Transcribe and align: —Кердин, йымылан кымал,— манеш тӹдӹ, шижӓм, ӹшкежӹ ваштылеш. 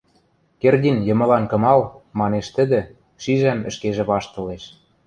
—Кердин, 0.61 0.97
йымылан 1.07 1.43
кымал,— 1.51 1.81
манеш 2.19 2.47
тӹдӹ, 2.55 2.81
шижӓм, 3.21 3.59
ӹшкежӹ 3.69 4.03
ваштылеш. 4.09 4.63